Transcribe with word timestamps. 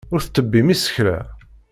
Ur 0.13 0.19
tettebbim 0.21 0.67
isekla. 0.73 1.17